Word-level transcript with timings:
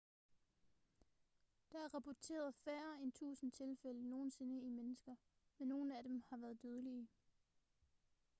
der 1.71 1.79
er 1.79 1.93
rapporteret 1.93 2.55
færre 2.55 3.01
end 3.01 3.11
tusinde 3.11 3.55
tilfælde 3.55 4.09
nogensinde 4.09 4.61
i 4.65 4.69
mennesker 4.69 5.15
men 5.59 5.67
nogle 5.67 5.97
af 5.97 6.03
dem 6.03 6.23
har 6.29 6.37
været 6.37 6.61
dødelige 6.63 7.07